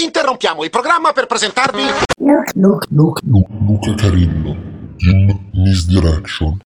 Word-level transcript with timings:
Interrompiamo 0.00 0.62
il 0.62 0.70
programma 0.70 1.12
per 1.12 1.26
presentarvi... 1.26 1.82
Luca, 2.54 2.86
Luca, 2.90 3.20
Luca, 3.24 3.52
Luca 3.58 3.94
Carillo 3.94 4.56
in 4.98 5.50
Misdirection. 5.54 6.60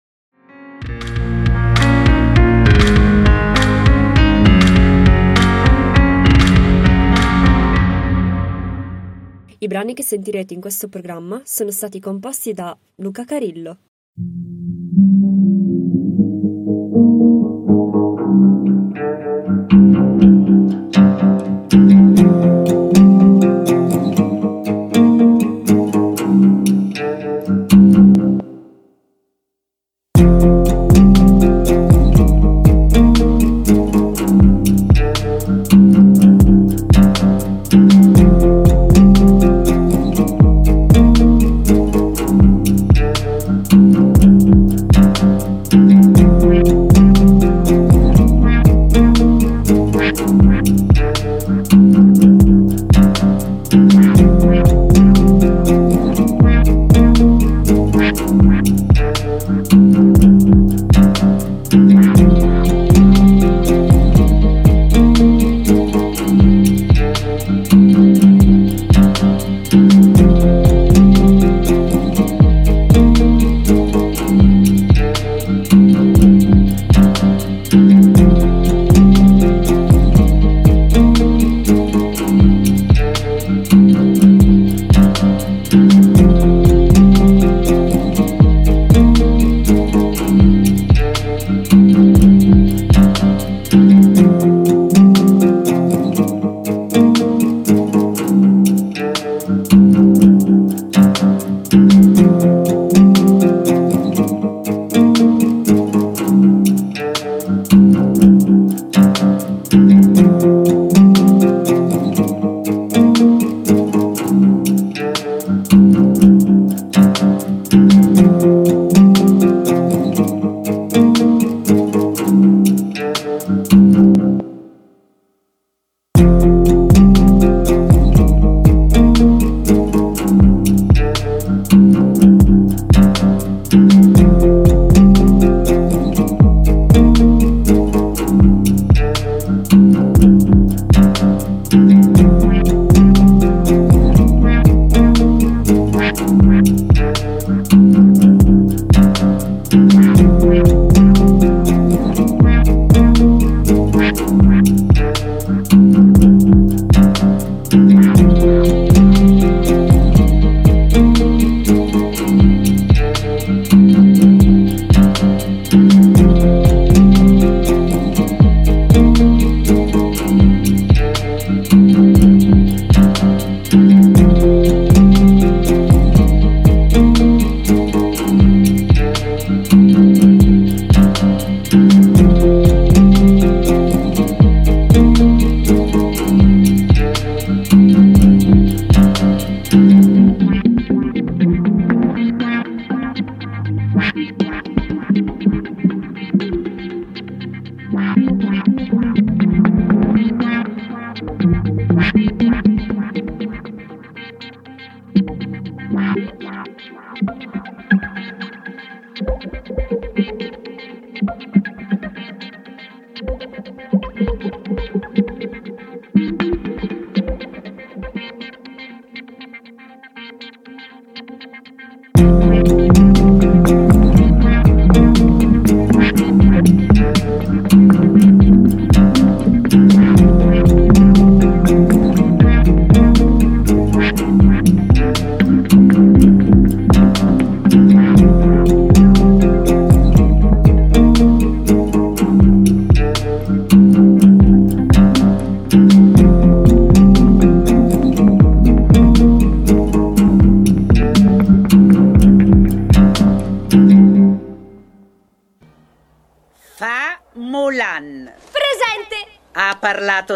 I 9.58 9.66
brani 9.66 9.94
che 9.94 10.02
sentirete 10.02 10.52
in 10.52 10.60
questo 10.60 10.88
programma 10.88 11.40
sono 11.44 11.70
stati 11.70 12.00
composti 12.00 12.52
da 12.52 12.76
Luca 12.96 13.24
Carillo. 13.24 13.78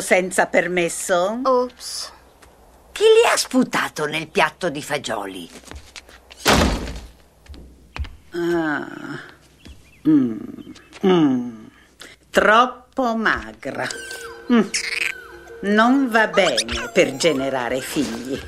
Senza 0.06 0.46
permesso? 0.46 1.40
Ops. 1.42 2.12
Chi 2.92 3.02
li 3.02 3.28
ha 3.28 3.36
sputato 3.36 4.06
nel 4.06 4.28
piatto 4.28 4.68
di 4.68 4.80
fagioli? 4.80 5.50
Ah. 8.30 9.20
Mm. 10.08 10.38
Mm. 11.04 11.64
Troppo 12.30 13.16
magra. 13.16 13.84
Mm. 14.52 14.60
Non 15.62 16.08
va 16.08 16.28
bene 16.28 16.88
per 16.92 17.16
generare 17.16 17.80
figli. 17.80 18.40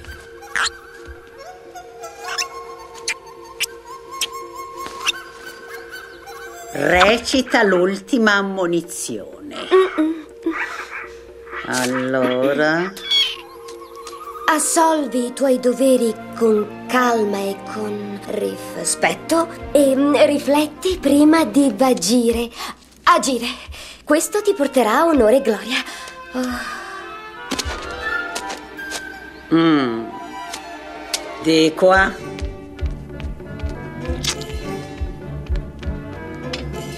Recita 6.71 7.65
l'ultima 7.65 8.35
ammonizione. 8.35 9.57
Allora. 11.67 12.93
Assolvi 14.51 15.27
i 15.27 15.33
tuoi 15.35 15.61
doveri 15.61 16.15
con 16.37 16.87
calma 16.89 17.39
e 17.39 17.57
con 17.73 18.19
rispetto 18.29 19.49
e 19.73 19.95
mm, 19.95 20.15
rifletti 20.25 20.99
prima 20.99 21.45
di 21.45 21.75
agire. 21.79 22.49
Agire. 23.03 23.47
Questo 24.05 24.41
ti 24.41 24.55
porterà 24.55 25.05
onore 25.05 25.37
e 25.37 25.43
gloria. 25.43 25.85
Oh. 26.33 26.77
Mm. 29.55 30.07
Di 31.43 31.73
qua. 31.77 32.13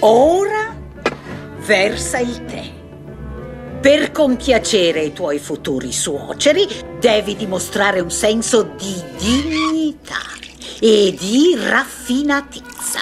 Ora 0.01 0.75
versa 1.59 2.19
il 2.19 2.45
tè. 2.45 2.80
Per 3.81 4.13
compiacere 4.13 5.01
i 5.01 5.15
tuoi 5.15 5.39
futuri 5.39 5.91
suoceri 5.91 6.69
devi 6.99 7.35
dimostrare 7.35 8.01
un 8.01 8.11
senso 8.11 8.75
di 8.77 8.95
dignità 9.17 10.21
e 10.79 11.17
di 11.19 11.57
raffinatezza. 11.57 13.01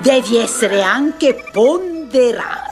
Devi 0.00 0.38
essere 0.38 0.80
anche 0.80 1.44
ponderata. 1.52 2.64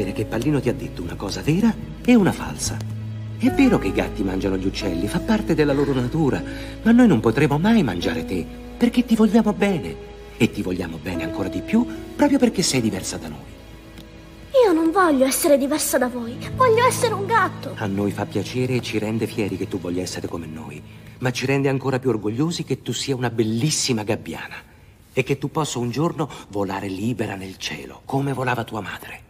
Sapere 0.00 0.12
che 0.12 0.24
Pallino 0.24 0.60
ti 0.60 0.70
ha 0.70 0.74
detto 0.74 1.02
una 1.02 1.14
cosa 1.14 1.42
vera 1.42 1.74
e 2.02 2.14
una 2.14 2.32
falsa. 2.32 2.76
È 3.38 3.50
vero 3.50 3.78
che 3.78 3.88
i 3.88 3.92
gatti 3.92 4.22
mangiano 4.22 4.56
gli 4.56 4.66
uccelli, 4.66 5.06
fa 5.08 5.20
parte 5.20 5.54
della 5.54 5.74
loro 5.74 5.92
natura, 5.92 6.42
ma 6.82 6.90
noi 6.90 7.06
non 7.06 7.20
potremo 7.20 7.58
mai 7.58 7.82
mangiare 7.82 8.24
te, 8.24 8.46
perché 8.76 9.04
ti 9.04 9.14
vogliamo 9.14 9.52
bene. 9.52 10.08
E 10.38 10.50
ti 10.50 10.62
vogliamo 10.62 10.98
bene 11.02 11.24
ancora 11.24 11.48
di 11.48 11.60
più 11.60 11.86
proprio 12.16 12.38
perché 12.38 12.62
sei 12.62 12.80
diversa 12.80 13.18
da 13.18 13.28
noi. 13.28 13.48
Io 14.64 14.72
non 14.72 14.90
voglio 14.90 15.26
essere 15.26 15.58
diversa 15.58 15.98
da 15.98 16.08
voi. 16.08 16.36
Voglio 16.56 16.86
essere 16.86 17.12
un 17.12 17.26
gatto. 17.26 17.74
A 17.76 17.86
noi 17.86 18.10
fa 18.10 18.24
piacere 18.24 18.76
e 18.76 18.80
ci 18.80 18.98
rende 18.98 19.26
fieri 19.26 19.58
che 19.58 19.68
tu 19.68 19.78
voglia 19.78 20.00
essere 20.00 20.28
come 20.28 20.46
noi, 20.46 20.82
ma 21.18 21.30
ci 21.30 21.44
rende 21.44 21.68
ancora 21.68 21.98
più 21.98 22.08
orgogliosi 22.08 22.64
che 22.64 22.80
tu 22.80 22.92
sia 22.92 23.14
una 23.14 23.28
bellissima 23.28 24.02
gabbiana 24.02 24.56
e 25.12 25.22
che 25.22 25.36
tu 25.36 25.50
possa 25.50 25.78
un 25.78 25.90
giorno 25.90 26.28
volare 26.48 26.88
libera 26.88 27.34
nel 27.34 27.58
cielo, 27.58 28.00
come 28.06 28.32
volava 28.32 28.64
tua 28.64 28.80
madre. 28.80 29.28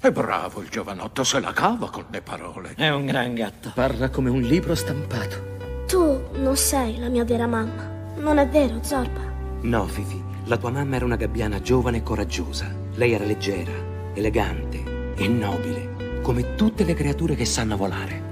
È 0.00 0.12
bravo 0.12 0.60
il 0.60 0.68
giovanotto, 0.68 1.24
se 1.24 1.40
la 1.40 1.52
cava 1.52 1.90
con 1.90 2.04
le 2.10 2.22
parole. 2.22 2.74
È 2.76 2.88
un 2.88 3.04
gran 3.04 3.34
gatto. 3.34 3.72
Parla 3.74 4.10
come 4.10 4.30
un 4.30 4.42
libro 4.42 4.76
stampato. 4.76 5.56
Tu 5.88 6.22
non 6.34 6.56
sei 6.56 7.00
la 7.00 7.08
mia 7.08 7.24
vera 7.24 7.48
mamma. 7.48 8.12
Non 8.16 8.38
è 8.38 8.46
vero, 8.46 8.78
Zorba? 8.80 9.20
No, 9.62 9.86
Fifi, 9.86 10.22
la 10.44 10.56
tua 10.56 10.70
mamma 10.70 10.94
era 10.94 11.04
una 11.04 11.16
gabbiana 11.16 11.60
giovane 11.60 11.96
e 11.96 12.02
coraggiosa. 12.04 12.72
Lei 12.94 13.12
era 13.12 13.24
leggera, 13.24 13.72
elegante 14.14 15.14
e 15.16 15.26
nobile, 15.26 16.20
come 16.22 16.54
tutte 16.54 16.84
le 16.84 16.94
creature 16.94 17.34
che 17.34 17.44
sanno 17.44 17.76
volare. 17.76 18.22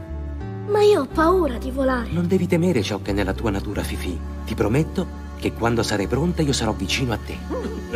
Ma 0.69 0.83
io 0.83 1.01
ho 1.01 1.07
paura 1.07 1.59
di 1.59 1.73
volare. 1.73 2.11
Non 2.13 2.29
devi 2.29 2.47
temere 2.47 2.81
ciò 2.81 3.03
che 3.03 3.11
è 3.11 3.15
nella 3.15 3.33
tua 3.33 3.51
natura, 3.51 3.83
Fifi. 3.83 4.17
Ti 4.45 4.55
prometto 4.55 5.25
che 5.37 5.53
quando 5.53 5.83
sarai 5.83 6.07
pronta 6.07 6.43
io 6.43 6.53
sarò 6.53 6.71
vicino 6.71 7.13
a 7.13 7.19
te. 7.19 7.37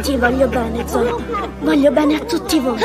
Ti 0.02 0.16
voglio 0.16 0.48
bene, 0.48 0.88
Zorba. 0.88 1.48
Voglio 1.60 1.92
bene 1.92 2.16
a 2.16 2.24
tutti 2.24 2.58
voi. 2.58 2.78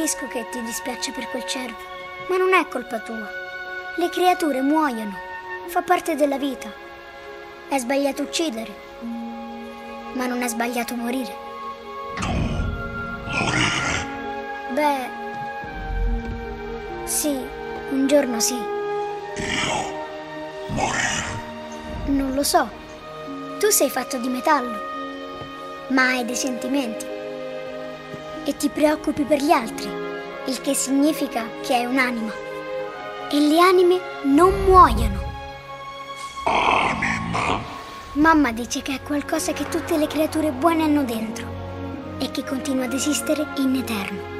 Capisco 0.00 0.28
che 0.28 0.48
ti 0.50 0.62
dispiace 0.62 1.12
per 1.12 1.28
quel 1.28 1.44
cervo, 1.44 1.76
ma 2.28 2.38
non 2.38 2.54
è 2.54 2.66
colpa 2.68 3.00
tua. 3.00 3.28
Le 3.96 4.08
creature 4.08 4.62
muoiono, 4.62 5.14
fa 5.66 5.82
parte 5.82 6.14
della 6.14 6.38
vita. 6.38 6.72
È 7.68 7.76
sbagliato 7.76 8.22
uccidere, 8.22 8.74
ma 10.14 10.24
non 10.24 10.40
è 10.40 10.48
sbagliato 10.48 10.94
morire. 10.94 11.36
Morire? 13.30 14.06
Beh, 14.70 15.08
sì, 17.04 17.38
un 17.90 18.06
giorno 18.06 18.40
sì. 18.40 18.54
Io? 18.54 18.68
Morire? 20.68 21.24
Non 22.06 22.32
lo 22.32 22.42
so. 22.42 22.66
Tu 23.58 23.68
sei 23.68 23.90
fatto 23.90 24.16
di 24.16 24.28
metallo, 24.28 24.78
ma 25.88 26.12
hai 26.12 26.24
dei 26.24 26.36
sentimenti. 26.36 27.09
E 28.44 28.56
ti 28.56 28.68
preoccupi 28.68 29.22
per 29.22 29.42
gli 29.42 29.50
altri, 29.50 29.88
il 30.46 30.60
che 30.60 30.74
significa 30.74 31.44
che 31.62 31.74
hai 31.74 31.84
un'anima. 31.84 32.32
E 33.30 33.38
le 33.38 33.60
anime 33.60 34.00
non 34.24 34.52
muoiono. 34.64 35.20
Anima? 36.46 37.60
Mamma 38.14 38.50
dice 38.52 38.82
che 38.82 38.94
è 38.94 39.02
qualcosa 39.02 39.52
che 39.52 39.68
tutte 39.68 39.96
le 39.96 40.06
creature 40.06 40.50
buone 40.50 40.82
hanno 40.82 41.04
dentro 41.04 41.46
e 42.18 42.30
che 42.30 42.42
continua 42.44 42.86
ad 42.86 42.92
esistere 42.92 43.46
in 43.58 43.76
eterno. 43.76 44.39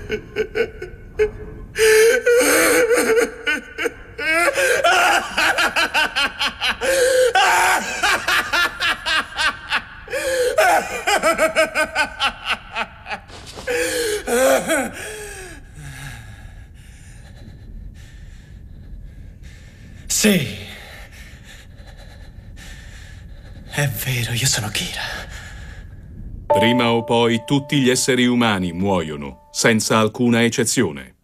tutti 27.51 27.81
gli 27.81 27.89
esseri 27.89 28.25
umani 28.27 28.71
muoiono, 28.71 29.49
senza 29.51 29.97
alcuna 29.99 30.41
eccezione. 30.41 31.17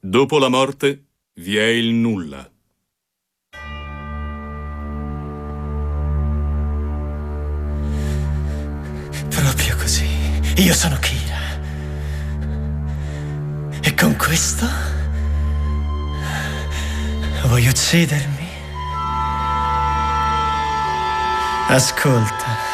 Dopo 0.00 0.38
la 0.38 0.46
morte 0.46 1.06
vi 1.40 1.56
è 1.56 1.64
il 1.64 1.94
nulla. 1.94 2.48
Proprio 9.30 9.76
così. 9.78 10.06
Io 10.58 10.72
sono 10.72 10.96
Kira. 11.00 11.40
E 13.82 13.94
con 13.96 14.14
questo 14.16 14.64
vuoi 17.48 17.66
uccidermi? 17.66 18.50
Ascolta, 21.66 22.71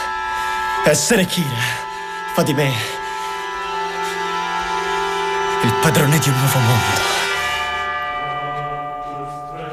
essere 0.90 1.26
Kira 1.26 1.86
fa 2.34 2.42
di 2.42 2.54
me 2.54 2.72
il 5.62 5.74
padrone 5.82 6.18
di 6.18 6.28
un 6.28 6.38
nuovo 6.38 6.58
mondo. 6.60 7.16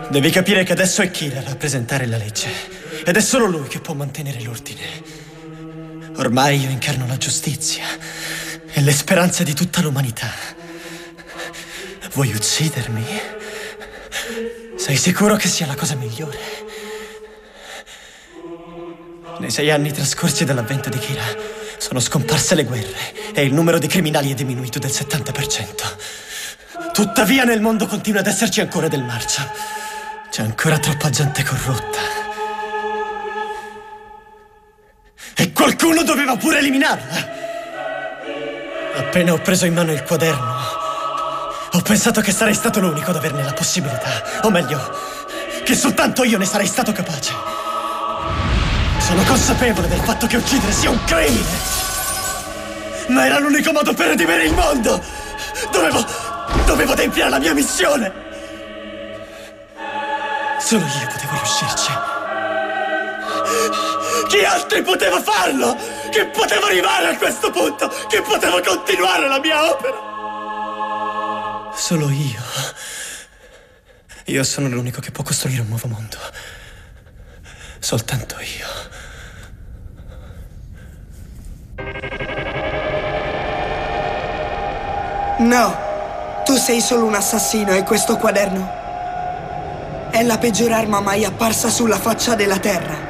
Devi 0.10 0.30
capire 0.30 0.64
che 0.64 0.74
adesso 0.74 1.02
è 1.02 1.12
Kira 1.12 1.40
a 1.40 1.44
rappresentare 1.44 2.06
la 2.06 2.18
legge 2.18 2.50
ed 3.06 3.16
è 3.16 3.22
solo 3.22 3.46
lui 3.46 3.68
che 3.68 3.80
può 3.80 3.94
mantenere 3.94 4.42
l'ordine. 4.42 4.82
Ormai 6.18 6.60
io 6.62 6.70
incarno 6.70 7.08
la 7.08 7.18
giustizia 7.18 7.86
e 8.72 8.82
le 8.82 8.92
speranze 8.92 9.44
di 9.44 9.54
tutta 9.54 9.82
l'umanità. 9.82 10.32
Vuoi 12.14 12.34
uccidermi? 12.34 13.06
Sei 14.76 14.98
sicuro 14.98 15.36
che 15.38 15.48
sia 15.48 15.66
la 15.66 15.76
cosa 15.76 15.96
migliore? 15.96 16.65
Nei 19.38 19.52
sei 19.52 19.70
anni 19.70 19.92
trascorsi 19.92 20.46
dall'avvento 20.46 20.90
di 20.90 20.98
Kira 20.98 21.26
sono 21.78 22.00
scomparse 22.00 22.56
le 22.56 22.64
guerre 22.64 23.34
e 23.34 23.44
il 23.44 23.54
numero 23.54 23.78
di 23.78 23.88
criminali 23.88 24.32
è 24.32 24.34
diminuito 24.34 24.80
del 24.80 24.92
70%. 24.92 26.94
Tuttavia 26.94 27.44
nel 27.44 27.60
mondo 27.60 27.86
continua 27.86 28.22
ad 28.22 28.28
esserci 28.28 28.62
ancora 28.62 28.88
del 28.88 29.04
marcio. 29.04 29.42
C'è 30.30 30.42
ancora 30.42 30.80
troppa 30.80 31.10
gente 31.10 31.44
corrotta. 31.44 32.00
E 35.36 35.52
qualcuno 35.52 36.04
doveva 36.04 36.38
pure 36.38 36.60
eliminarla. 36.60 37.34
Appena 38.96 39.34
ho 39.34 39.40
preso 39.40 39.66
in 39.66 39.74
mano 39.74 39.92
il 39.92 40.04
quaderno, 40.04 40.56
ho 41.74 41.82
pensato 41.82 42.22
che 42.22 42.32
sarei 42.32 42.54
stato 42.54 42.80
l'unico 42.80 43.10
ad 43.10 43.18
averne 43.18 43.44
la 43.44 43.52
possibilità. 43.52 44.40
O 44.44 44.50
meglio, 44.50 44.80
che 45.66 45.76
soltanto 45.76 46.24
io 46.24 46.38
ne 46.38 46.46
sarei 46.46 46.68
stato 46.68 46.94
capace. 46.94 47.65
Sono 49.06 49.22
consapevole 49.22 49.88
del 49.88 50.00
fatto 50.00 50.26
che 50.26 50.38
uccidere 50.38 50.72
sia 50.72 50.90
un 50.90 51.04
crimine. 51.04 51.48
Ma 53.10 53.28
era 53.28 53.38
l'unico 53.38 53.72
modo 53.72 53.94
per 53.94 54.08
redimere 54.08 54.46
il 54.46 54.54
mondo. 54.54 55.00
Dovevo. 55.72 56.04
dovevo 56.66 56.94
adempiere 56.94 57.30
la 57.30 57.38
mia 57.38 57.54
missione. 57.54 58.12
Solo 60.58 60.86
io 60.86 61.08
potevo 61.08 61.34
riuscirci. 61.34 61.92
Chi 64.28 64.44
altri 64.44 64.82
poteva 64.82 65.22
farlo? 65.22 65.78
Che 66.10 66.26
potevo 66.26 66.66
arrivare 66.66 67.10
a 67.10 67.18
questo 67.18 67.52
punto? 67.52 67.88
Che 68.10 68.24
potevo 68.24 68.60
continuare 68.60 69.28
la 69.28 69.40
mia 69.40 69.70
opera? 69.70 69.98
Solo 71.76 72.10
io. 72.10 72.42
Io 74.26 74.44
sono 74.44 74.68
l'unico 74.68 75.00
che 75.00 75.12
può 75.12 75.24
costruire 75.24 75.62
un 75.62 75.68
nuovo 75.68 75.90
mondo. 75.90 76.18
Soltanto 77.86 78.38
io. 78.40 78.66
No, 85.38 85.76
tu 86.46 86.56
sei 86.56 86.82
solo 86.82 87.06
un 87.06 87.14
assassino 87.14 87.76
e 87.76 87.84
questo 87.84 88.18
quaderno 88.18 88.68
è 90.10 90.24
la 90.24 90.40
peggior 90.40 90.72
arma 90.72 91.00
mai 91.00 91.26
apparsa 91.26 91.70
sulla 91.70 92.00
faccia 92.00 92.34
della 92.34 92.58
Terra. 92.58 93.05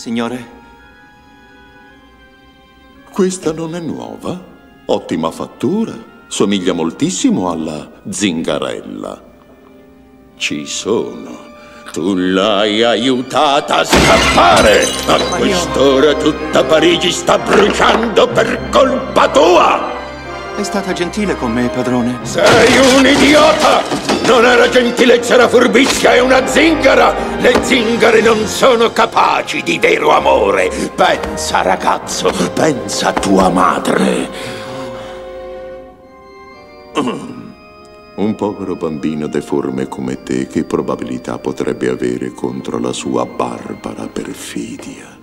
Signore. 0.00 0.58
Questa 3.12 3.52
non 3.52 3.74
è 3.74 3.80
nuova. 3.80 4.42
Ottima 4.86 5.30
fattura. 5.30 5.92
Somiglia 6.26 6.72
moltissimo 6.72 7.50
alla 7.50 8.00
zingarella. 8.08 9.22
Ci 10.38 10.64
sono. 10.64 11.48
Tu 11.92 12.14
l'hai 12.14 12.82
aiutata 12.82 13.78
a 13.78 13.84
scappare! 13.84 14.86
A 15.06 15.36
quest'ora 15.36 16.14
tutta 16.14 16.64
Parigi 16.64 17.10
sta 17.10 17.36
bruciando 17.36 18.26
per 18.28 18.68
colpa 18.70 19.28
tua! 19.28 19.89
È 20.60 20.62
stata 20.62 20.92
gentile 20.92 21.36
con 21.36 21.52
me, 21.52 21.70
padrone. 21.70 22.18
Sei 22.20 22.76
un 22.94 23.06
idiota! 23.06 23.82
Non 24.26 24.44
era 24.44 24.68
gentilezza, 24.68 25.32
era 25.32 25.48
furbizia, 25.48 26.12
è 26.12 26.20
una 26.20 26.46
zingara! 26.46 27.14
Le 27.38 27.64
zingare 27.64 28.20
non 28.20 28.46
sono 28.46 28.92
capaci 28.92 29.62
di 29.62 29.78
vero 29.78 30.10
amore! 30.10 30.68
Pensa, 30.94 31.62
ragazzo, 31.62 32.30
pensa 32.52 33.08
a 33.08 33.12
tua 33.14 33.48
madre! 33.48 34.28
Un 38.16 38.34
povero 38.34 38.76
bambino 38.76 39.28
deforme 39.28 39.88
come 39.88 40.22
te 40.22 40.46
che 40.46 40.64
probabilità 40.64 41.38
potrebbe 41.38 41.88
avere 41.88 42.32
contro 42.32 42.78
la 42.78 42.92
sua 42.92 43.24
barbara 43.24 44.06
perfidia? 44.12 45.16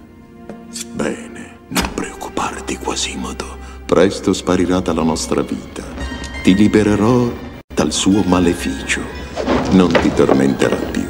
Bene, 0.93 1.59
non 1.67 1.89
preoccuparti, 1.93 2.77
Quasimodo. 2.77 3.66
Presto 3.87 4.33
sparirà 4.33 4.81
dalla 4.81 5.01
nostra 5.01 5.41
vita. 5.41 5.81
Ti 6.43 6.53
libererò 6.53 7.31
dal 7.73 7.93
suo 7.93 8.21
maleficio. 8.23 8.99
Non 9.71 9.89
ti 10.01 10.11
tormenterà 10.13 10.75
più. 10.75 11.07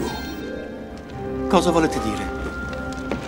Cosa 1.50 1.72
volete 1.72 2.00
dire? 2.04 2.30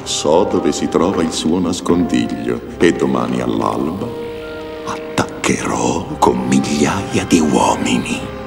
So 0.04 0.44
dove 0.44 0.72
si 0.72 0.88
trova 0.88 1.24
il 1.24 1.32
suo 1.32 1.60
nascondiglio 1.60 2.62
e 2.78 2.94
domani 2.94 3.42
all'alba 3.42 4.06
attaccherò 4.86 6.18
con 6.20 6.46
migliaia 6.48 7.26
di 7.26 7.40
uomini. 7.40 8.39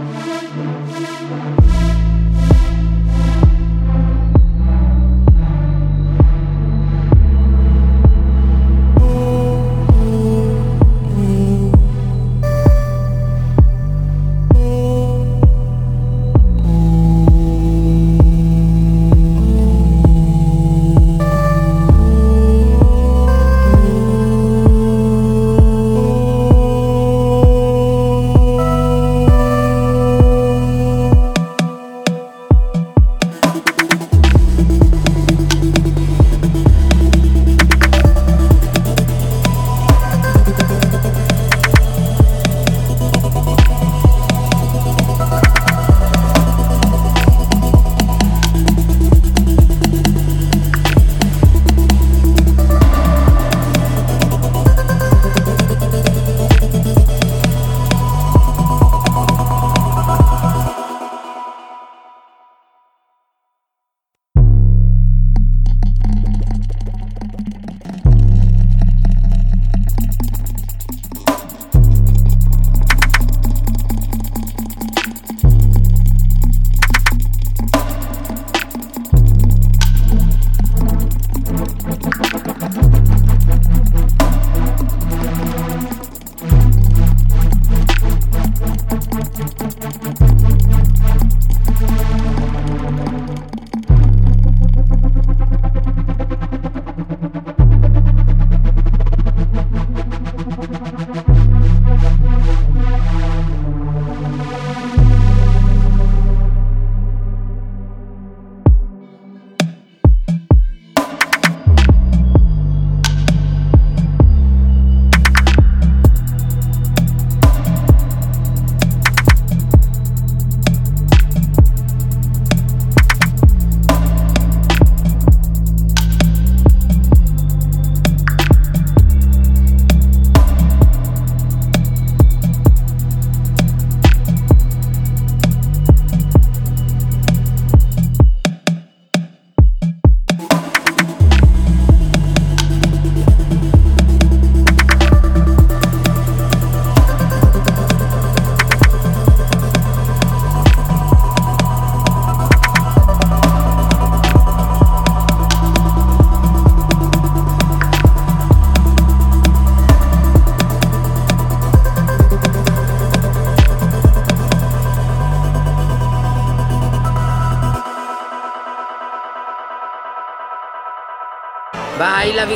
Música 0.00 0.79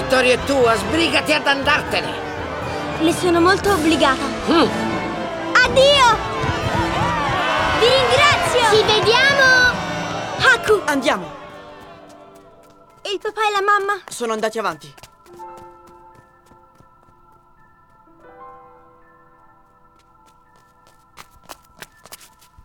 vittoria 0.05 0.35
è 0.35 0.45
tua, 0.45 0.77
sbrigati 0.77 1.33
ad 1.33 1.47
andartene. 1.47 2.13
Le 3.01 3.13
sono 3.13 3.41
molto 3.41 3.73
obbligata. 3.73 4.23
Mm. 4.51 4.69
Addio! 5.55 6.07
Vi 7.81 7.87
ringrazio! 7.87 8.77
Ci 8.77 8.83
vediamo! 8.85 9.73
Haku! 10.39 10.83
Andiamo! 10.85 11.43
Il 13.11 13.19
papà 13.19 13.49
e 13.49 13.51
la 13.51 13.63
mamma? 13.63 14.03
Sono 14.09 14.35
andati 14.35 14.59
avanti. 14.59 14.95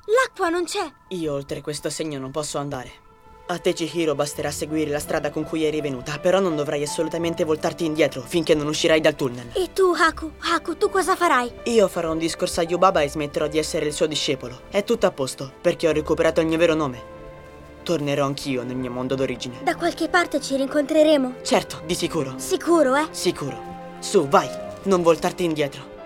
L'acqua 0.05 0.49
non 0.49 0.65
c'è. 0.65 0.91
Io 1.09 1.33
oltre 1.33 1.61
questo 1.61 1.89
segno 1.89 2.19
non 2.19 2.31
posso 2.31 2.57
andare. 2.57 3.07
A 3.51 3.57
te, 3.57 3.73
Chihiro, 3.73 4.13
basterà 4.13 4.51
seguire 4.51 4.91
la 4.91 4.99
strada 4.99 5.31
con 5.31 5.43
cui 5.43 5.63
eri 5.63 5.81
venuta, 5.81 6.19
però 6.19 6.39
non 6.39 6.55
dovrai 6.55 6.83
assolutamente 6.83 7.43
voltarti 7.43 7.83
indietro 7.83 8.21
finché 8.21 8.53
non 8.53 8.67
uscirai 8.67 9.01
dal 9.01 9.15
tunnel. 9.15 9.49
E 9.53 9.73
tu, 9.73 9.91
Haku? 9.91 10.33
Haku, 10.37 10.77
tu 10.77 10.87
cosa 10.91 11.15
farai? 11.15 11.51
Io 11.63 11.87
farò 11.87 12.11
un 12.11 12.19
discorso 12.19 12.59
a 12.59 12.63
Yubaba 12.63 13.01
e 13.01 13.09
smetterò 13.09 13.47
di 13.47 13.57
essere 13.57 13.87
il 13.87 13.93
suo 13.93 14.05
discepolo. 14.05 14.61
È 14.69 14.83
tutto 14.83 15.07
a 15.07 15.11
posto, 15.11 15.51
perché 15.61 15.87
ho 15.87 15.91
recuperato 15.91 16.41
il 16.41 16.45
mio 16.45 16.59
vero 16.59 16.75
nome. 16.75 17.01
Tornerò 17.81 18.23
anch'io 18.23 18.61
nel 18.61 18.75
mio 18.75 18.91
mondo 18.91 19.15
d'origine. 19.15 19.61
Da 19.63 19.75
qualche 19.75 20.09
parte 20.09 20.39
ci 20.39 20.55
rincontreremo. 20.55 21.37
Certo, 21.41 21.81
di 21.87 21.95
sicuro. 21.95 22.35
Sicuro, 22.37 22.95
eh? 22.95 23.07
Sicuro. 23.09 23.59
Su, 23.97 24.27
vai, 24.27 24.47
non 24.83 25.01
voltarti 25.01 25.43
indietro. 25.43 25.98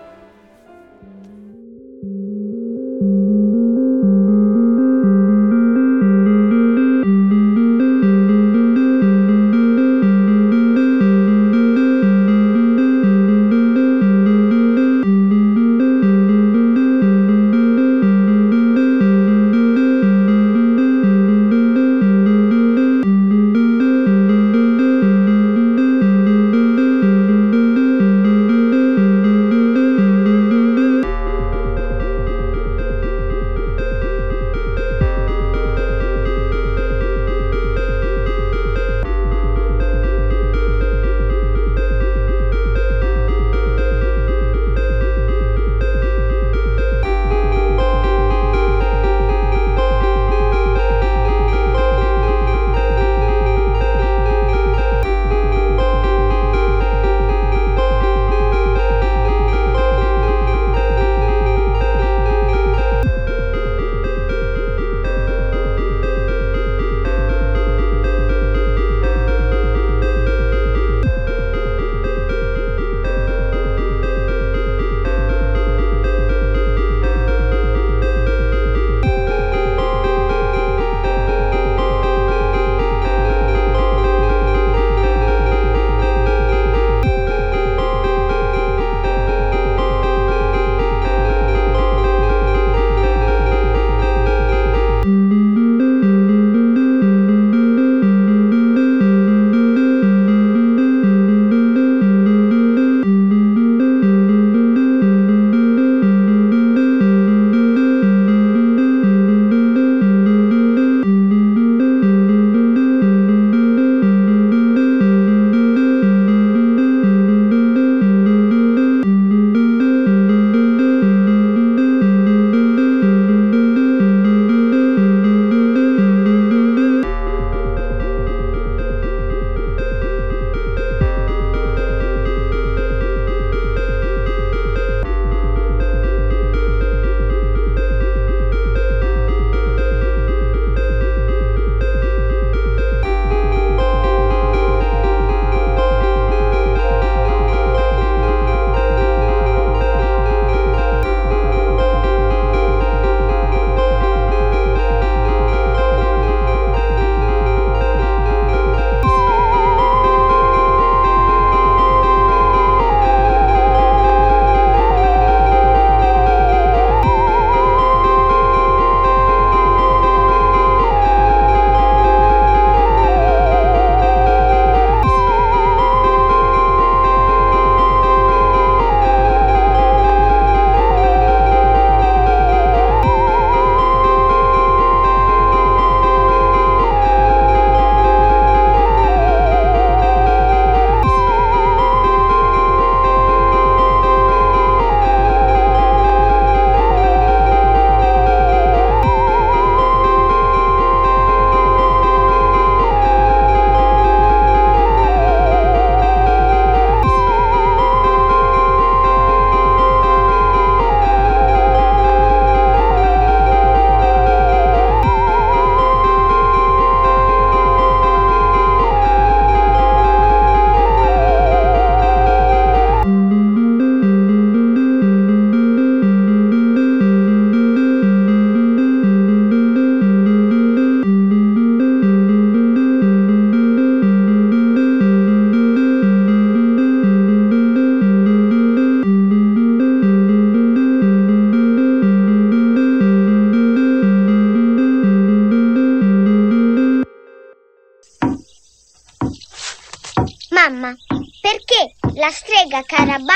Strega 252.64 252.82
Carabà 252.82 253.34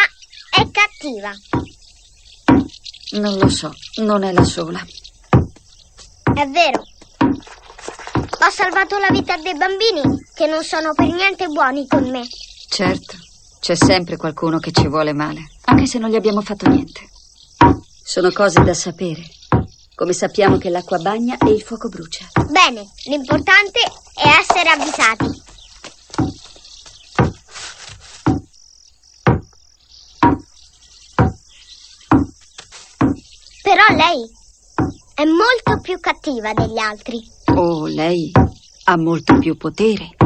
è 0.50 0.66
cattiva. 0.70 1.30
Non 3.20 3.38
lo 3.38 3.48
so, 3.48 3.74
non 3.96 4.22
è 4.22 4.32
la 4.32 4.44
sola. 4.44 4.84
È 6.34 6.46
vero. 6.46 6.82
Ho 8.40 8.50
salvato 8.50 8.98
la 8.98 9.10
vita 9.10 9.36
dei 9.36 9.54
bambini 9.56 10.02
che 10.34 10.46
non 10.46 10.64
sono 10.64 10.94
per 10.94 11.08
niente 11.12 11.46
buoni 11.46 11.86
con 11.86 12.08
me. 12.08 12.26
Certo, 12.68 13.16
c'è 13.60 13.74
sempre 13.74 14.16
qualcuno 14.16 14.58
che 14.58 14.72
ci 14.72 14.88
vuole 14.88 15.12
male, 15.12 15.40
anche 15.64 15.86
se 15.86 15.98
non 15.98 16.10
gli 16.10 16.16
abbiamo 16.16 16.40
fatto 16.40 16.68
niente. 16.68 17.08
Sono 18.02 18.30
cose 18.30 18.62
da 18.62 18.74
sapere. 18.74 19.24
Come 19.94 20.12
sappiamo 20.12 20.58
che 20.58 20.70
l'acqua 20.70 20.98
bagna 20.98 21.36
e 21.36 21.50
il 21.50 21.60
fuoco 21.60 21.88
brucia. 21.88 22.26
Bene, 22.50 22.88
l'importante 23.06 23.80
è 24.14 24.28
essere 24.40 24.70
avvisati. 24.70 25.47
Però 33.78 33.96
lei 33.96 34.28
è 35.14 35.24
molto 35.24 35.80
più 35.80 36.00
cattiva 36.00 36.52
degli 36.52 36.78
altri. 36.78 37.24
Oh, 37.54 37.86
lei 37.86 38.32
ha 38.86 38.96
molto 38.96 39.38
più 39.38 39.56
potere. 39.56 40.16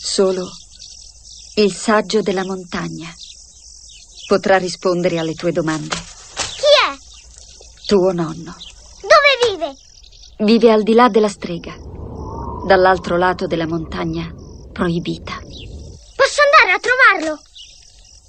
Solo 0.00 0.50
il 1.54 1.72
saggio 1.72 2.22
della 2.22 2.44
montagna 2.44 3.08
potrà 4.26 4.58
rispondere 4.58 5.20
alle 5.20 5.34
tue 5.34 5.52
domande. 5.52 5.94
Chi 5.94 6.66
è? 6.90 7.86
Tuo 7.86 8.10
nonno? 8.10 8.56
Vive 10.40 10.70
al 10.70 10.82
di 10.82 10.94
là 10.94 11.08
della 11.08 11.28
strega, 11.28 11.74
dall'altro 12.66 13.16
lato 13.16 13.46
della 13.46 13.66
montagna 13.66 14.32
proibita. 14.72 15.38
Posso 16.16 16.40
andare 16.44 16.72
a 16.72 16.80
trovarlo? 16.80 17.40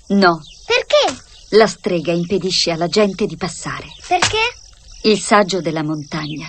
No, 0.09 0.41
Perché? 0.65 1.21
la 1.51 1.67
strega 1.67 2.11
impedisce 2.11 2.71
alla 2.71 2.87
gente 2.87 3.25
di 3.25 3.37
passare. 3.37 3.87
Perché? 4.07 4.37
Il 5.03 5.19
saggio 5.19 5.61
della 5.61 5.83
montagna 5.83 6.47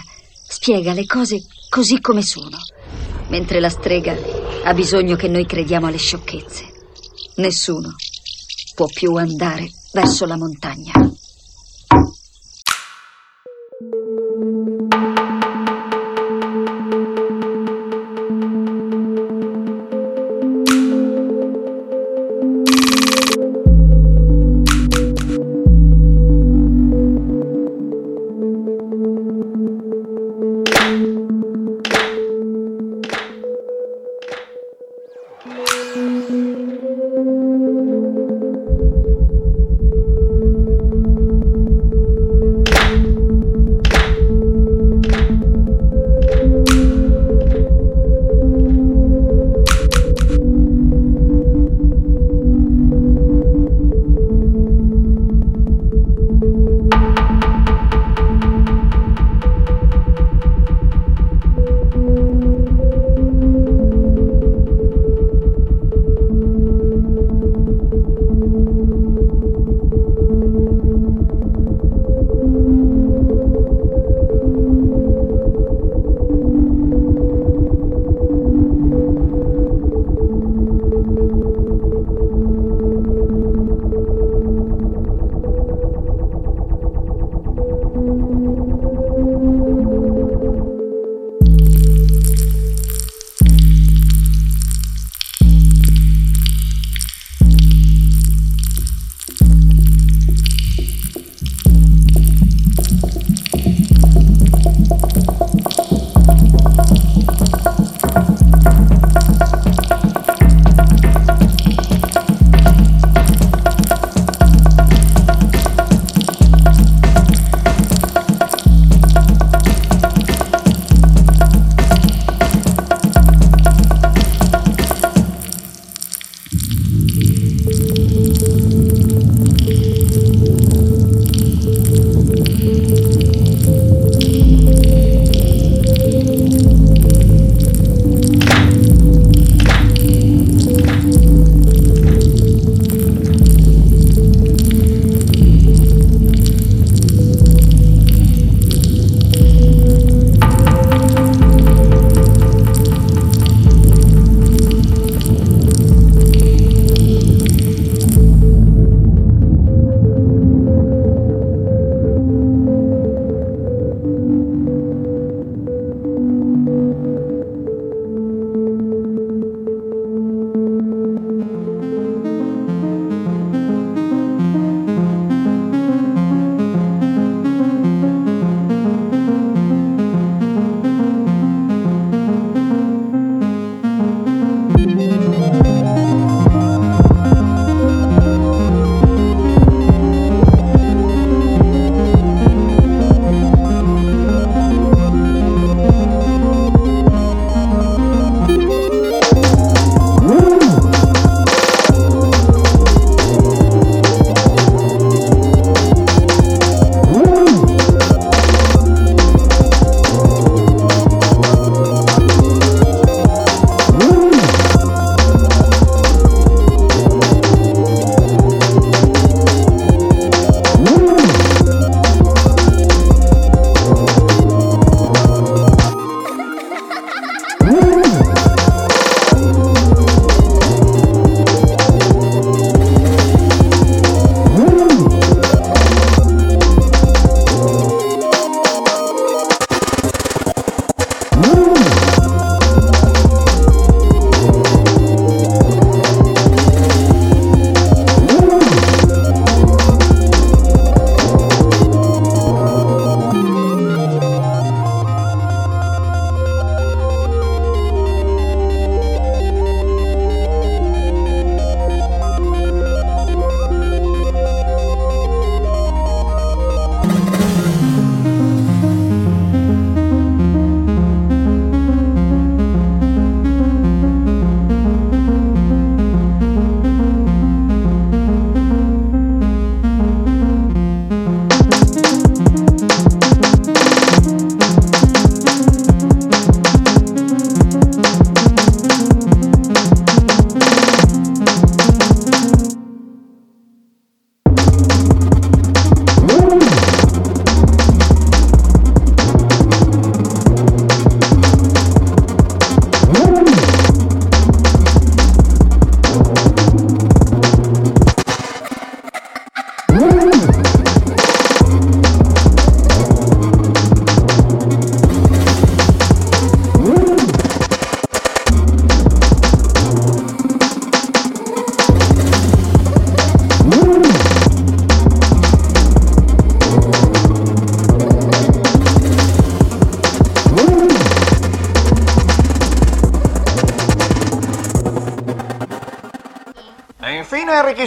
spiega 0.48 0.92
le 0.92 1.07
cose 1.07 1.44
così 1.68 2.01
come 2.01 2.22
sono, 2.22 2.59
mentre 3.29 3.61
la 3.61 3.70
strega 3.70 4.16
ha 4.64 4.75
bisogno 4.75 5.16
che 5.16 5.29
noi 5.29 5.46
crediamo 5.46 5.87
alle 5.87 5.96
sciocchezze. 5.96 6.70
Nessuno 7.37 7.94
può 8.75 8.87
più 8.87 9.14
andare 9.14 9.70
verso 9.92 10.27
la 10.27 10.37
montagna. 10.37 10.92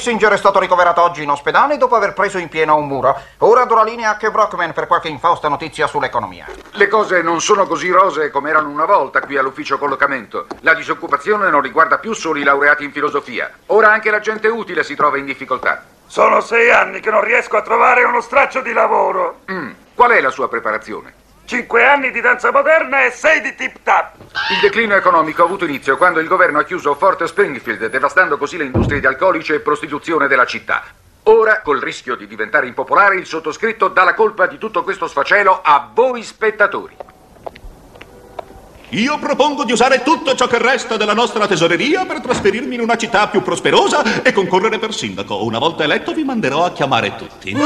Kissinger 0.06 0.34
è 0.34 0.38
stato 0.38 0.60
ricoverato 0.60 1.02
oggi 1.02 1.24
in 1.24 1.32
ospedale 1.32 1.78
dopo 1.78 1.96
aver 1.96 2.14
preso 2.14 2.38
in 2.38 2.48
pieno 2.48 2.76
un 2.76 2.86
muro. 2.86 3.20
Ora 3.40 3.66
do 3.66 3.74
la 3.74 3.84
linea 3.84 4.12
a 4.12 4.18
Ke 4.18 4.30
Brockman 4.30 4.72
per 4.72 4.86
qualche 4.86 5.08
infausta 5.08 5.48
notizia 5.48 5.88
sull'economia. 5.88 6.46
Le 6.74 6.88
cose 6.88 7.24
non 7.24 7.42
sono 7.42 7.66
così 7.66 7.90
rosee 7.90 8.30
come 8.30 8.52
erano 8.52 8.70
una 8.70 8.86
volta 8.86 9.22
qui 9.22 9.36
all'ufficio 9.36 9.80
collocamento. 9.80 10.46
La 10.60 10.76
disoccupazione 10.76 11.50
non 11.50 11.60
riguarda 11.60 11.98
più 11.98 12.14
solo 12.14 12.38
i 12.38 12.44
laureati 12.44 12.84
in 12.84 12.92
filosofia. 12.92 13.52
Ora 13.68 13.92
anche 13.92 14.12
la 14.12 14.20
gente 14.20 14.48
utile 14.48 14.84
si 14.84 14.94
trova 14.94 15.18
in 15.18 15.26
difficoltà. 15.26 15.84
Sono 16.06 16.40
sei 16.40 16.70
anni 16.70 17.00
che 17.00 17.10
non 17.10 17.24
riesco 17.24 17.58
a 17.58 17.64
trovare 17.64 18.04
uno 18.04 18.22
straccio 18.22 18.62
di 18.62 18.74
lavoro. 18.74 19.40
Mm. 19.52 19.72
Qual 19.96 20.12
è 20.12 20.22
la 20.22 20.30
sua 20.30 20.48
preparazione? 20.48 21.25
Cinque 21.46 21.86
anni 21.86 22.10
di 22.10 22.22
danza 22.22 22.52
moderna 22.52 23.06
e 23.06 23.12
sei 23.12 23.40
di 23.40 23.54
tip 23.54 23.78
tap. 23.84 24.16
Il 24.52 24.60
declino 24.62 24.96
economico 24.96 25.44
ha 25.44 25.46
avuto 25.46 25.66
inizio 25.66 25.96
quando 25.96 26.20
il 26.20 26.28
governo 26.28 26.58
ha 26.58 26.64
chiuso 26.64 26.96
Fort 26.96 27.24
Springfield, 27.24 27.88
devastando 27.88 28.38
così 28.38 28.58
le 28.58 28.64
industrie 28.64 29.00
di 29.00 29.06
alcolici 29.06 29.54
e 29.54 29.60
prostituzione 29.60 30.28
della 30.28 30.46
città. 30.46 30.84
Ora, 31.28 31.62
col 31.62 31.80
rischio 31.80 32.16
di 32.16 32.26
diventare 32.26 32.66
impopolare, 32.66 33.18
il 33.18 33.28
sottoscritto 33.28 33.90
dà 33.90 34.04
la 34.04 34.16
colpa 34.16 34.48
di 34.48 34.58
tutto 34.58 34.84
questo 34.84 35.08
sfacelo 35.08 35.62
a 35.64 35.88
voi 35.94 36.24
spettatori. 36.24 36.96
Io 38.90 39.20
propongo 39.20 39.66
di 39.66 39.72
usare 39.72 40.02
tutto 40.02 40.36
ciò 40.36 40.48
che 40.48 40.58
resta 40.58 40.98
della 40.98 41.14
nostra 41.14 41.46
tesoreria 41.46 42.06
per 42.06 42.22
trasferirmi 42.22 42.74
in 42.74 42.82
una 42.82 42.98
città 42.98 43.28
più 43.28 43.42
prosperosa 43.42 44.24
e 44.24 44.34
concorrere 44.34 44.80
per 44.80 44.94
sindaco. 44.94 45.44
Una 45.44 45.60
volta 45.60 45.84
eletto 45.84 46.12
vi 46.14 46.24
manderò 46.24 46.66
a 46.66 46.72
chiamare 46.72 47.16
tutti. 47.16 47.54
Mi 47.54 47.62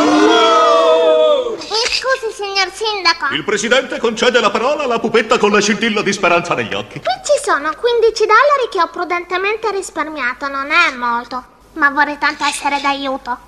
scusi, 1.62 2.34
signor 2.34 2.72
sindaco. 2.72 3.34
Il 3.34 3.44
presidente 3.44 3.98
concede 3.98 4.40
la 4.40 4.50
parola 4.50 4.84
alla 4.84 5.00
pupetta 5.00 5.38
con 5.38 5.52
la 5.52 5.60
scintilla 5.60 6.02
di 6.02 6.14
speranza 6.14 6.54
negli 6.54 6.74
occhi. 6.74 7.00
Qui 7.00 7.14
ci 7.24 7.44
sono 7.44 7.72
15 7.76 8.26
dollari 8.26 8.70
che 8.72 8.82
ho 8.82 8.90
prudentemente 8.90 9.72
risparmiato, 9.72 10.48
non 10.48 10.70
è 10.72 10.96
molto, 10.96 11.44
ma 11.74 11.90
vorrei 11.90 12.18
tanto 12.18 12.44
essere 12.46 12.80
d'aiuto. 12.82 13.40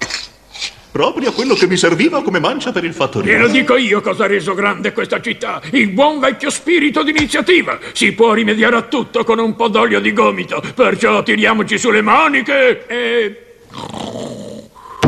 Proprio 0.91 1.31
quello 1.31 1.55
che 1.55 1.67
mi 1.67 1.77
serviva 1.77 2.21
come 2.21 2.39
mancia 2.39 2.73
per 2.73 2.83
il 2.83 2.93
fattorio. 2.93 3.31
Glielo 3.31 3.47
dico 3.47 3.77
io 3.77 4.01
cosa 4.01 4.25
ha 4.25 4.27
reso 4.27 4.53
grande 4.53 4.91
questa 4.91 5.21
città. 5.21 5.61
Il 5.71 5.89
buon 5.91 6.19
vecchio 6.19 6.49
spirito 6.49 7.01
d'iniziativa. 7.01 7.79
Si 7.93 8.11
può 8.11 8.33
rimediare 8.33 8.75
a 8.75 8.81
tutto 8.81 9.23
con 9.23 9.39
un 9.39 9.55
po' 9.55 9.69
d'olio 9.69 10.01
di 10.01 10.11
gomito. 10.11 10.61
Perciò 10.75 11.23
tiriamoci 11.23 11.77
sulle 11.77 12.01
maniche 12.01 12.85
e... 12.87 13.45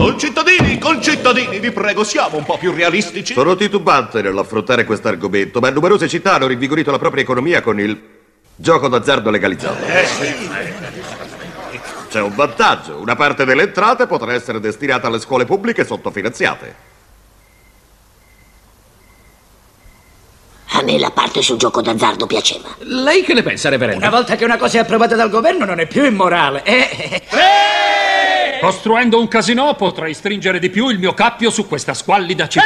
Concittadini, 0.04 0.78
concittadini, 0.80 1.60
vi 1.60 1.72
prego, 1.72 2.04
siamo 2.04 2.36
un 2.36 2.44
po' 2.44 2.58
più 2.58 2.74
realistici. 2.74 3.32
Sono 3.32 3.56
titubante 3.56 4.22
nell'affrontare 4.22 4.84
questo 4.84 5.08
argomento, 5.08 5.62
ma 5.62 5.70
numerose 5.70 6.10
città 6.10 6.34
hanno 6.34 6.48
rinvigorito 6.48 6.92
la 6.92 7.00
propria 7.00 7.24
economia 7.24 7.62
con 7.62 7.80
il 7.80 7.98
gioco 8.54 8.90
d'azzardo 8.90 9.30
legalizzato. 9.30 9.82
Eh 9.86 10.06
sì. 10.06 10.50
C'è 12.10 12.20
un 12.20 12.36
vantaggio, 12.36 12.98
una 12.98 13.16
parte 13.16 13.46
delle 13.46 13.64
entrate 13.64 14.06
potrà 14.06 14.34
essere 14.34 14.60
destinata 14.60 15.08
alle 15.08 15.22
scuole 15.22 15.46
pubbliche 15.46 15.86
sottofinanziate. 15.86 16.76
A 20.76 20.82
me 20.82 21.00
la 21.00 21.12
parte 21.12 21.42
sul 21.42 21.58
gioco 21.58 21.82
d'azzardo 21.82 22.28
piaceva. 22.28 22.76
Lei 22.80 23.24
che 23.24 23.34
ne 23.34 23.42
pensa, 23.42 23.70
reverendo? 23.70 24.06
Una 24.06 24.14
volta 24.14 24.36
che 24.36 24.44
una 24.44 24.58
cosa 24.58 24.80
è 24.80 24.82
approvata 24.82 25.16
dal 25.16 25.30
governo 25.30 25.64
non 25.64 25.80
è 25.80 25.88
più 25.88 26.04
immorale. 26.04 26.62
Eh, 26.64 27.22
Costruendo 28.64 29.20
un 29.20 29.28
casino 29.28 29.76
potrei 29.76 30.14
stringere 30.14 30.58
di 30.58 30.70
più 30.70 30.88
il 30.88 30.98
mio 30.98 31.14
cappio 31.14 31.50
su 31.50 31.68
questa 31.68 31.94
squallida 31.94 32.48
città. 32.48 32.66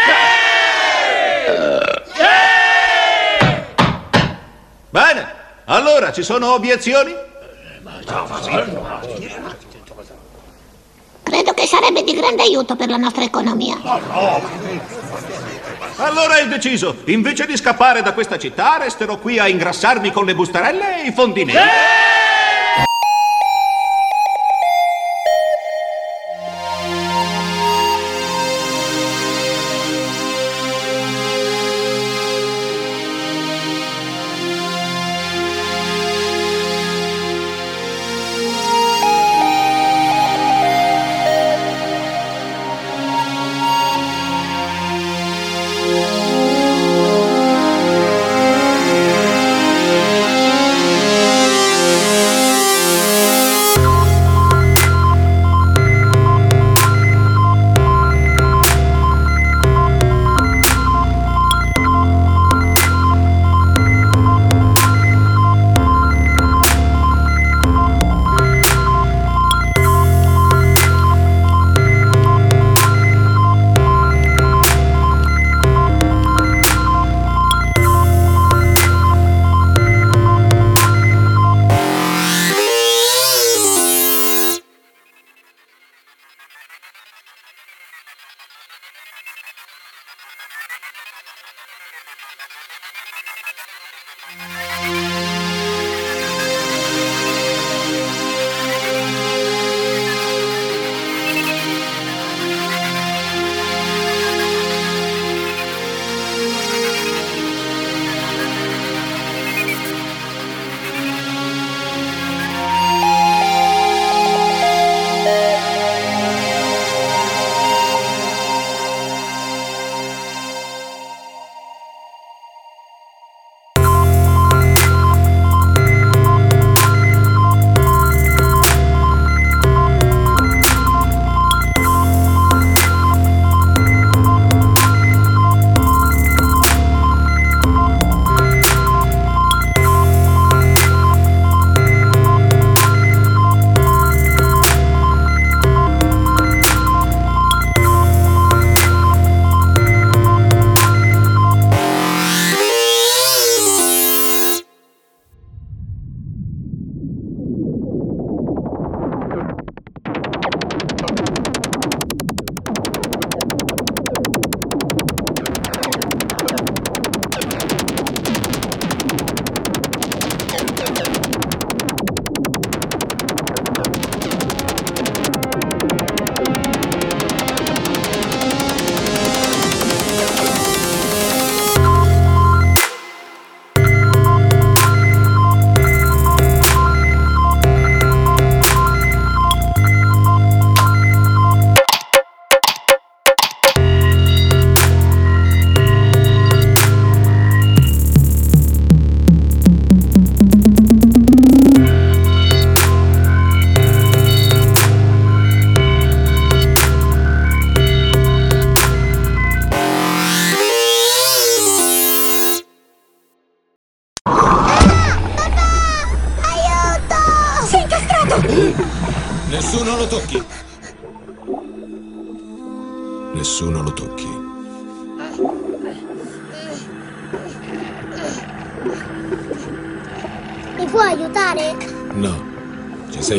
Bene, 4.92 5.34
allora 5.66 6.12
ci 6.12 6.22
sono 6.22 6.54
obiezioni? 6.54 7.16
Credo 11.24 11.54
che 11.54 11.66
sarebbe 11.66 12.04
di 12.04 12.14
grande 12.14 12.44
aiuto 12.44 12.76
per 12.76 12.90
la 12.90 12.98
nostra 12.98 13.24
economia. 13.24 13.80
Allora 15.96 16.38
è 16.38 16.48
deciso. 16.48 16.98
Invece 17.06 17.48
di 17.48 17.58
scappare 17.58 18.04
da 18.04 18.14
questa 18.14 18.38
città, 18.38 18.78
resterò 18.78 19.18
qui 19.18 19.40
a 19.40 19.48
ingrassarmi 19.48 20.12
con 20.12 20.26
le 20.26 20.36
bustarelle 20.36 21.02
e 21.02 21.08
i 21.08 21.12
fondini. 21.12 21.54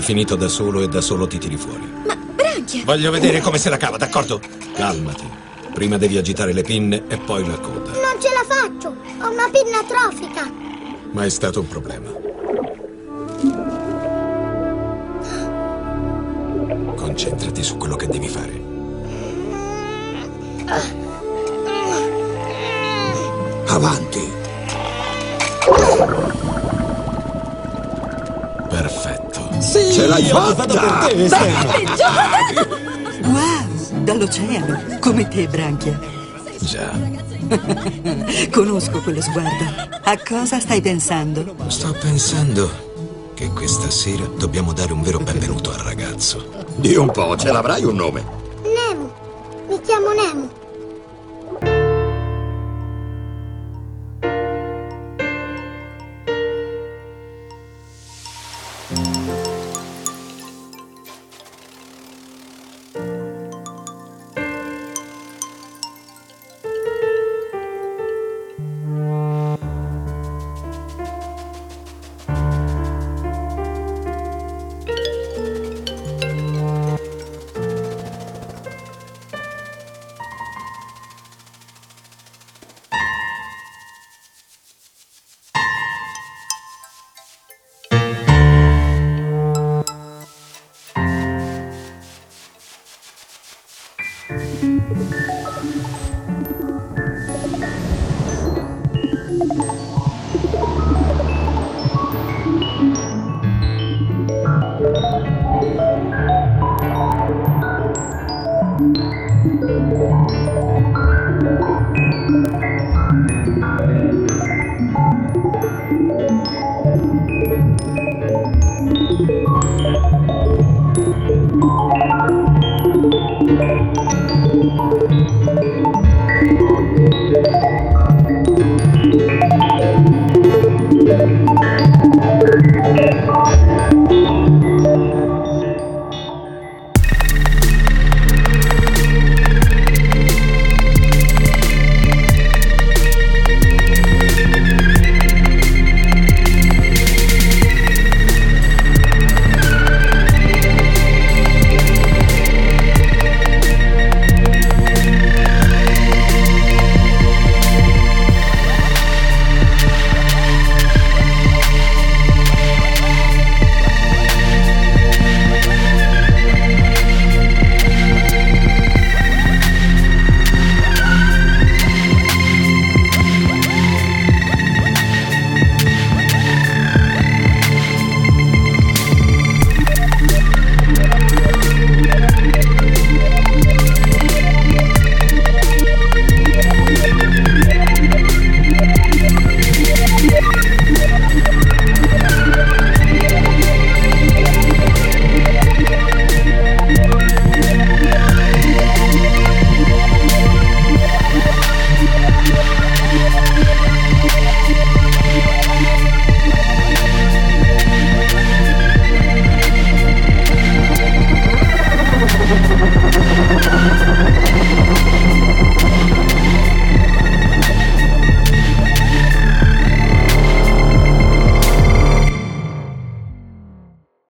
Finito 0.08 0.36
da 0.36 0.48
solo 0.48 0.80
e 0.80 0.88
da 0.88 1.02
solo 1.02 1.26
ti 1.26 1.36
tiri 1.36 1.58
fuori. 1.58 1.86
Ma 2.06 2.16
Branchia! 2.16 2.82
Voglio 2.82 3.10
vedere 3.10 3.42
come 3.42 3.58
se 3.58 3.68
la 3.68 3.76
cava, 3.76 3.98
d'accordo? 3.98 4.40
Calmati. 4.72 5.28
Prima 5.74 5.98
devi 5.98 6.16
agitare 6.16 6.54
le 6.54 6.62
pinne 6.62 7.04
e 7.08 7.18
poi 7.18 7.46
la 7.46 7.58
coda. 7.58 7.90
Non 7.90 8.18
ce 8.18 8.30
la 8.32 8.42
faccio! 8.48 8.88
Ho 8.88 9.30
una 9.30 9.50
pinna 9.50 9.80
atrofica! 9.80 10.50
Ma 11.12 11.26
è 11.26 11.28
stato 11.28 11.60
un 11.60 11.68
problema. 11.68 12.08
Concentrati 16.94 17.62
su 17.62 17.76
quello 17.76 17.96
che 17.96 18.06
devi 18.06 18.28
fare. 18.28 18.62
Avanti. 23.66 24.27
L'hai 30.20 30.24
fatta! 30.24 30.54
vado 30.54 30.74
per 30.74 30.92
te. 31.06 31.14
Wow, 33.24 34.02
dall'oceano, 34.04 34.98
come 35.00 35.28
te, 35.28 35.46
Branchia. 35.46 35.98
Già. 36.60 36.90
Conosco 38.50 39.00
quello 39.00 39.22
sguardo. 39.22 39.64
A 40.02 40.18
cosa 40.18 40.60
stai 40.60 40.80
pensando? 40.80 41.54
Sto 41.68 41.92
pensando 41.92 42.86
che 43.34 43.48
questa 43.50 43.90
sera 43.90 44.24
dobbiamo 44.36 44.72
dare 44.72 44.92
un 44.92 45.02
vero 45.02 45.18
benvenuto 45.18 45.70
al 45.70 45.78
ragazzo. 45.78 46.66
Di 46.76 46.96
un 46.96 47.10
po', 47.10 47.36
ce 47.36 47.52
l'avrai 47.52 47.84
un 47.84 47.96
nome? 47.96 48.24
Nemo! 48.62 49.12
Mi 49.68 49.80
chiamo 49.80 50.12
Nemo! 50.12 50.57